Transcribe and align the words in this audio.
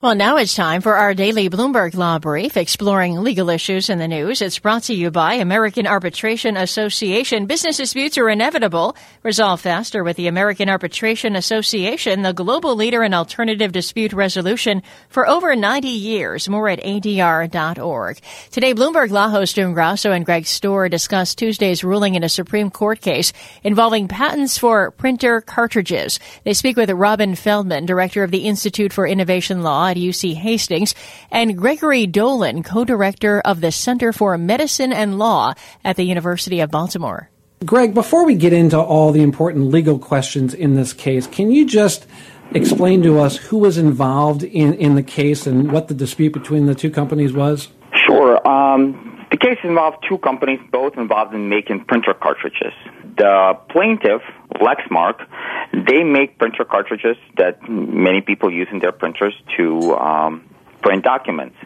Well, 0.00 0.14
now 0.14 0.36
it's 0.36 0.54
time 0.54 0.80
for 0.80 0.94
our 0.94 1.12
daily 1.12 1.50
Bloomberg 1.50 1.96
Law 1.96 2.20
Brief, 2.20 2.56
exploring 2.56 3.16
legal 3.16 3.50
issues 3.50 3.90
in 3.90 3.98
the 3.98 4.06
news. 4.06 4.40
It's 4.40 4.60
brought 4.60 4.84
to 4.84 4.94
you 4.94 5.10
by 5.10 5.34
American 5.34 5.88
Arbitration 5.88 6.56
Association. 6.56 7.46
Business 7.46 7.78
disputes 7.78 8.16
are 8.16 8.28
inevitable. 8.28 8.94
Resolve 9.24 9.60
faster 9.60 10.04
with 10.04 10.16
the 10.16 10.28
American 10.28 10.68
Arbitration 10.68 11.34
Association, 11.34 12.22
the 12.22 12.32
global 12.32 12.76
leader 12.76 13.02
in 13.02 13.12
alternative 13.12 13.72
dispute 13.72 14.12
resolution 14.12 14.84
for 15.08 15.28
over 15.28 15.56
90 15.56 15.88
years. 15.88 16.48
More 16.48 16.68
at 16.68 16.78
adr.org. 16.78 18.20
Today, 18.52 18.74
Bloomberg 18.74 19.10
Law 19.10 19.30
host 19.30 19.56
June 19.56 19.74
Grasso 19.74 20.12
and 20.12 20.24
Greg 20.24 20.44
Stohr 20.44 20.88
discuss 20.88 21.34
Tuesday's 21.34 21.82
ruling 21.82 22.14
in 22.14 22.22
a 22.22 22.28
Supreme 22.28 22.70
Court 22.70 23.00
case 23.00 23.32
involving 23.64 24.06
patents 24.06 24.58
for 24.58 24.92
printer 24.92 25.40
cartridges. 25.40 26.20
They 26.44 26.54
speak 26.54 26.76
with 26.76 26.88
Robin 26.88 27.34
Feldman, 27.34 27.84
director 27.84 28.22
of 28.22 28.30
the 28.30 28.46
Institute 28.46 28.92
for 28.92 29.04
Innovation 29.04 29.64
Law 29.64 29.87
at 29.88 29.96
UC 29.96 30.34
Hastings, 30.34 30.94
and 31.30 31.56
Gregory 31.56 32.06
Dolin, 32.06 32.64
co-director 32.64 33.40
of 33.40 33.60
the 33.60 33.72
Center 33.72 34.12
for 34.12 34.38
Medicine 34.38 34.92
and 34.92 35.18
Law 35.18 35.54
at 35.84 35.96
the 35.96 36.04
University 36.04 36.60
of 36.60 36.70
Baltimore. 36.70 37.30
Greg, 37.64 37.92
before 37.92 38.24
we 38.24 38.36
get 38.36 38.52
into 38.52 38.78
all 38.78 39.10
the 39.10 39.22
important 39.22 39.66
legal 39.66 39.98
questions 39.98 40.54
in 40.54 40.74
this 40.74 40.92
case, 40.92 41.26
can 41.26 41.50
you 41.50 41.66
just 41.66 42.06
explain 42.52 43.02
to 43.02 43.18
us 43.18 43.36
who 43.36 43.58
was 43.58 43.78
involved 43.78 44.42
in, 44.42 44.74
in 44.74 44.94
the 44.94 45.02
case 45.02 45.46
and 45.46 45.72
what 45.72 45.88
the 45.88 45.94
dispute 45.94 46.32
between 46.32 46.66
the 46.66 46.74
two 46.74 46.90
companies 46.90 47.32
was? 47.32 47.68
Sure. 48.06 48.46
Um, 48.46 49.26
the 49.30 49.36
case 49.36 49.58
involved 49.64 50.04
two 50.08 50.18
companies, 50.18 50.60
both 50.70 50.96
involved 50.96 51.34
in 51.34 51.48
making 51.48 51.84
printer 51.84 52.14
cartridges. 52.14 52.72
The 53.18 53.58
plaintiff, 53.68 54.22
Lexmark, 54.54 55.26
they 55.72 56.04
make 56.04 56.38
printer 56.38 56.64
cartridges 56.64 57.16
that 57.36 57.68
many 57.68 58.20
people 58.20 58.52
use 58.52 58.68
in 58.70 58.78
their 58.78 58.92
printers 58.92 59.34
to 59.56 59.94
um, 59.96 60.48
print 60.82 61.04
documents. 61.04 61.56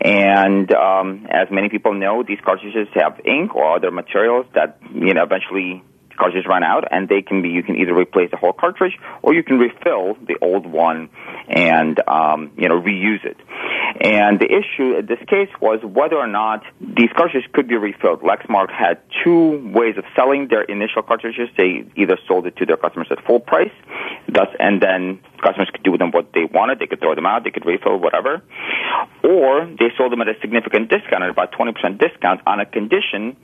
And 0.00 0.70
um, 0.72 1.26
as 1.30 1.50
many 1.50 1.68
people 1.68 1.94
know, 1.94 2.22
these 2.22 2.38
cartridges 2.44 2.88
have 2.94 3.20
ink 3.24 3.54
or 3.54 3.76
other 3.76 3.90
materials 3.90 4.46
that 4.54 4.78
you 4.92 5.14
know 5.14 5.22
eventually 5.22 5.82
cartridges 6.20 6.46
run 6.46 6.62
out, 6.62 6.84
and 6.90 7.08
they 7.08 7.22
can 7.22 7.42
be 7.42 7.48
you 7.48 7.62
can 7.62 7.76
either 7.76 7.94
replace 7.94 8.30
the 8.30 8.36
whole 8.36 8.52
cartridge 8.52 8.92
or 9.22 9.34
you 9.34 9.42
can 9.42 9.58
refill 9.58 10.16
the 10.28 10.36
old 10.42 10.66
one 10.66 11.08
and 11.48 12.00
um, 12.06 12.52
you 12.56 12.68
know 12.68 12.80
reuse 12.80 13.24
it. 13.24 13.38
And 14.00 14.38
the 14.38 14.46
issue 14.46 14.98
in 14.98 15.06
this 15.06 15.18
case 15.26 15.48
was 15.60 15.80
whether 15.82 16.16
or 16.16 16.26
not 16.28 16.62
these 16.80 17.10
cartridges 17.16 17.48
could 17.52 17.68
be 17.68 17.76
refilled. 17.76 18.20
Lexmark 18.20 18.70
had 18.70 19.00
two 19.24 19.72
ways 19.74 19.96
of 19.98 20.04
selling 20.14 20.48
their 20.48 20.62
initial 20.62 21.02
cartridges. 21.02 21.48
They 21.56 21.84
either 21.96 22.16
sold 22.28 22.46
it 22.46 22.56
to 22.58 22.66
their 22.66 22.76
customers 22.76 23.08
at 23.10 23.24
full 23.24 23.40
price, 23.40 23.72
thus, 24.28 24.48
and 24.58 24.80
then 24.80 25.20
customers 25.42 25.68
could 25.72 25.82
do 25.82 25.90
with 25.90 26.00
them 26.00 26.12
what 26.12 26.32
they 26.32 26.44
wanted. 26.44 26.78
They 26.78 26.86
could 26.86 27.00
throw 27.00 27.14
them 27.14 27.26
out, 27.26 27.44
they 27.44 27.50
could 27.50 27.66
refill, 27.66 27.98
whatever. 27.98 28.42
Or 29.24 29.66
they 29.66 29.90
sold 29.96 30.12
them 30.12 30.20
at 30.20 30.28
a 30.28 30.38
significant 30.40 30.88
discount, 30.90 31.24
at 31.24 31.30
about 31.30 31.52
20% 31.52 31.98
discount, 31.98 32.40
on 32.46 32.60
a 32.60 32.66
condition 32.66 33.36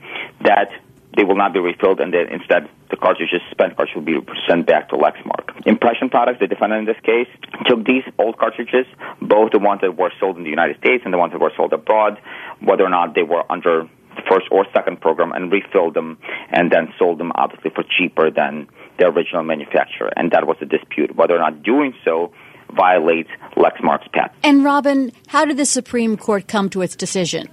that 0.43 0.69
they 1.17 1.25
will 1.25 1.37
not 1.37 1.53
be 1.53 1.61
refilled, 1.61 1.99
and 2.01 2.13
then 2.13 2.29
instead 2.29 2.69
the 2.91 2.97
cartridges, 2.97 3.41
spent 3.51 3.77
cartridges, 3.77 3.97
will 3.97 4.21
be 4.21 4.41
sent 4.49 4.67
back 4.67 4.91
to 4.91 4.97
Lexmark. 4.97 5.67
Impression 5.67 6.11
Products, 6.11 6.39
the 6.41 6.47
defendant 6.47 6.87
in 6.87 6.95
this 6.95 7.03
case, 7.03 7.29
took 7.67 7.85
these 7.85 8.05
old 8.19 8.39
cartridges, 8.39 8.87
both 9.21 9.53
the 9.53 9.59
ones 9.59 9.81
that 9.81 9.97
were 9.97 10.13
sold 10.21 10.37
in 10.37 10.45
the 10.45 10.51
United 10.51 10.77
States 10.79 11.03
and 11.05 11.13
the 11.13 11.19
ones 11.19 11.33
that 11.33 11.41
were 11.41 11.53
sold 11.57 11.73
abroad, 11.73 12.21
whether 12.61 12.85
or 12.85 12.91
not 12.91 13.15
they 13.15 13.23
were 13.23 13.43
under 13.51 13.89
the 14.15 14.23
first 14.29 14.47
or 14.51 14.67
second 14.73 15.01
program, 15.01 15.33
and 15.33 15.51
refilled 15.51 15.95
them, 15.95 16.19
and 16.51 16.71
then 16.71 16.93
sold 16.99 17.19
them 17.19 17.33
obviously 17.35 17.71
for 17.71 17.83
cheaper 17.83 18.31
than 18.31 18.69
the 18.99 19.07
original 19.07 19.43
manufacturer. 19.43 20.11
And 20.17 20.31
that 20.33 20.47
was 20.47 20.57
the 20.61 20.67
dispute, 20.67 21.17
whether 21.17 21.35
or 21.35 21.39
not 21.39 21.63
doing 21.63 21.95
so 22.05 22.33
violates 22.75 23.31
Lexmark's 23.57 24.09
patent. 24.13 24.33
And 24.43 24.65
Robin, 24.65 25.13
how 25.29 25.45
did 25.45 25.57
the 25.57 25.67
Supreme 25.67 26.17
Court 26.17 26.49
come 26.49 26.69
to 26.71 26.83
its 26.83 26.97
decision? 26.97 27.49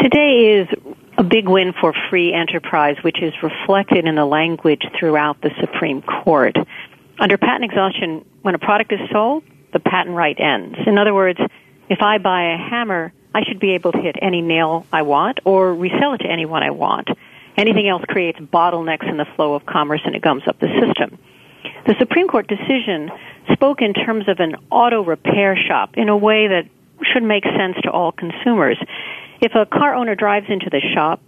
Today 0.00 0.60
is 0.60 0.73
a 1.16 1.22
big 1.22 1.48
win 1.48 1.72
for 1.80 1.94
free 2.10 2.32
enterprise, 2.32 2.96
which 3.02 3.22
is 3.22 3.32
reflected 3.42 4.06
in 4.06 4.14
the 4.14 4.24
language 4.24 4.82
throughout 4.98 5.40
the 5.40 5.50
Supreme 5.60 6.02
Court. 6.02 6.56
Under 7.18 7.38
patent 7.38 7.64
exhaustion, 7.64 8.24
when 8.42 8.54
a 8.54 8.58
product 8.58 8.92
is 8.92 9.00
sold, 9.12 9.44
the 9.72 9.78
patent 9.78 10.16
right 10.16 10.38
ends. 10.38 10.76
In 10.86 10.98
other 10.98 11.14
words, 11.14 11.38
if 11.88 12.00
I 12.00 12.18
buy 12.18 12.54
a 12.54 12.56
hammer, 12.56 13.12
I 13.34 13.42
should 13.44 13.60
be 13.60 13.72
able 13.72 13.92
to 13.92 13.98
hit 13.98 14.16
any 14.20 14.42
nail 14.42 14.86
I 14.92 15.02
want 15.02 15.40
or 15.44 15.74
resell 15.74 16.14
it 16.14 16.18
to 16.18 16.28
anyone 16.28 16.62
I 16.62 16.70
want. 16.70 17.08
Anything 17.56 17.88
else 17.88 18.02
creates 18.08 18.38
bottlenecks 18.38 19.08
in 19.08 19.16
the 19.16 19.26
flow 19.36 19.54
of 19.54 19.66
commerce 19.66 20.00
and 20.04 20.14
it 20.14 20.22
gums 20.22 20.42
up 20.46 20.58
the 20.58 20.68
system. 20.80 21.18
The 21.86 21.94
Supreme 21.98 22.28
Court 22.28 22.48
decision 22.48 23.10
spoke 23.52 23.82
in 23.82 23.94
terms 23.94 24.28
of 24.28 24.40
an 24.40 24.56
auto 24.70 25.04
repair 25.04 25.56
shop 25.56 25.90
in 25.94 26.08
a 26.08 26.16
way 26.16 26.48
that 26.48 26.66
should 27.12 27.22
make 27.22 27.44
sense 27.44 27.76
to 27.82 27.90
all 27.90 28.12
consumers 28.12 28.78
if 29.44 29.54
a 29.54 29.66
car 29.66 29.94
owner 29.94 30.14
drives 30.14 30.46
into 30.48 30.70
the 30.70 30.80
shop, 30.94 31.20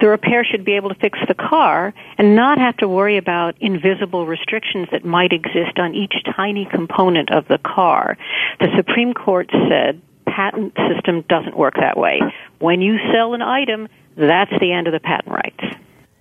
the 0.00 0.08
repair 0.08 0.44
should 0.44 0.64
be 0.64 0.76
able 0.76 0.88
to 0.88 0.94
fix 0.94 1.18
the 1.28 1.34
car 1.34 1.92
and 2.16 2.34
not 2.34 2.56
have 2.56 2.74
to 2.78 2.88
worry 2.88 3.18
about 3.18 3.54
invisible 3.60 4.26
restrictions 4.26 4.88
that 4.92 5.04
might 5.04 5.32
exist 5.32 5.78
on 5.78 5.94
each 5.94 6.14
tiny 6.34 6.64
component 6.64 7.30
of 7.30 7.46
the 7.48 7.58
car. 7.58 8.16
The 8.60 8.68
Supreme 8.76 9.12
Court 9.12 9.50
said 9.68 10.00
patent 10.26 10.74
system 10.88 11.22
doesn't 11.28 11.54
work 11.54 11.74
that 11.78 11.98
way. 11.98 12.20
When 12.60 12.80
you 12.80 12.96
sell 13.12 13.34
an 13.34 13.42
item, 13.42 13.88
that's 14.16 14.52
the 14.58 14.72
end 14.72 14.86
of 14.86 14.94
the 14.94 15.00
patent 15.00 15.34
rights. 15.34 15.76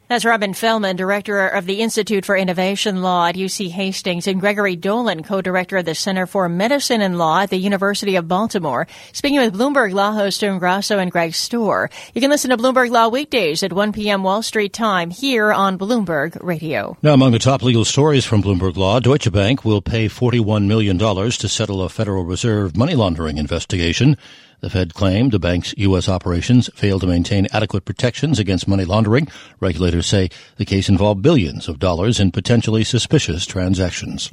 That's 0.10 0.26
Robin 0.26 0.56
Feldman, 0.56 0.96
director 0.96 1.48
of 1.48 1.68
the 1.68 1.82
Institute 1.82 2.26
for 2.26 2.36
Innovation 2.36 3.04
Law 3.04 3.28
at 3.28 3.36
UC 3.36 3.70
Hastings, 3.70 4.26
and 4.26 4.40
Gregory 4.40 4.76
Dolin, 4.76 5.24
co-director 5.24 5.78
of 5.78 5.86
the 5.86 5.94
Center 5.94 6.26
for 6.26 6.50
Medicine 6.50 7.00
and 7.00 7.20
Law 7.20 7.42
at 7.42 7.52
the 7.52 7.58
University 7.58 8.16
of 8.16 8.28
Baltimore, 8.28 8.88
speaking 9.14 9.38
with 9.38 9.54
Bloomberg 9.54 9.94
Law 9.94 10.14
host 10.14 10.40
June 10.40 10.58
Grasso 10.58 10.98
and 10.98 11.12
Greg 11.12 11.34
Stohr. 11.34 11.92
You 12.16 12.22
can 12.22 12.32
listen 12.32 12.50
to 12.50 12.58
Bloomberg 12.58 12.90
Law 12.90 13.10
weekdays 13.10 13.62
at 13.62 13.72
1 13.72 13.94
p.m. 13.94 14.24
Wall 14.24 14.42
Street 14.42 14.74
time 14.74 15.12
here 15.12 15.54
on 15.54 15.78
Bloomberg 15.78 16.44
Radio. 16.44 16.98
Now, 17.04 17.14
among 17.14 17.34
the 17.34 17.38
top 17.38 17.62
legal 17.62 17.86
stories 17.86 18.26
from 18.26 18.42
Bloomberg 18.42 18.78
Law, 18.78 19.00
Deutsche 19.00 19.32
Bank 19.32 19.64
will 19.64 19.80
pay 19.80 20.08
$41 20.08 20.66
million 20.66 20.98
to 20.98 21.48
settle 21.48 21.84
a 21.84 21.90
Federal 21.90 22.24
Reserve 22.26 22.76
money 22.76 22.96
laundering 22.96 23.38
investigation. 23.38 24.18
The 24.62 24.70
Fed 24.70 24.94
claimed 24.94 25.32
the 25.32 25.40
bank's 25.40 25.74
U.S. 25.78 26.10
operations 26.10 26.70
failed 26.76 27.02
to 27.02 27.08
maintain 27.08 27.48
adequate 27.54 27.86
protections 27.86 28.40
against 28.40 28.68
money 28.68 28.86
laundering. 28.86 29.28
Regulators 29.60 30.08
say 30.08 30.30
the 30.58 30.66
case 30.66 30.90
involved 30.90 31.22
billions 31.22 31.68
of 31.68 31.80
dollars 31.80 32.20
in 32.20 32.32
potentially 32.32 32.84
suspicious 32.84 33.46
transactions. 33.46 34.32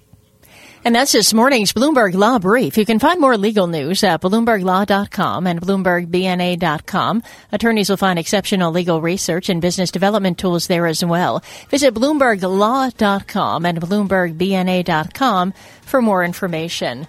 And 0.87 0.95
that's 0.95 1.11
this 1.11 1.35
morning's 1.35 1.73
Bloomberg 1.73 2.15
Law 2.15 2.39
Brief. 2.39 2.79
You 2.79 2.87
can 2.87 3.01
find 3.01 3.21
more 3.21 3.37
legal 3.37 3.67
news 3.67 4.05
at 4.05 4.21
BloombergLaw.com 4.21 5.47
and 5.49 5.61
BloombergBNA.com. 5.61 7.23
Attorneys 7.51 7.91
will 7.91 7.97
find 7.97 8.21
exceptional 8.21 8.71
legal 8.71 9.01
research 9.01 9.49
and 9.49 9.61
business 9.61 9.91
development 9.91 10.39
tools 10.39 10.69
there 10.69 10.87
as 10.87 11.05
well. 11.05 11.43
Visit 11.71 11.93
BloombergLaw.com 11.93 13.67
and 13.67 13.81
BloombergBNA.com 13.81 15.55
for 15.83 16.03
more 16.03 16.25
information. 16.25 17.09